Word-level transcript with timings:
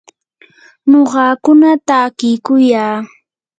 nuqakuna 0.89 1.69
takiykuyaa. 1.87 2.97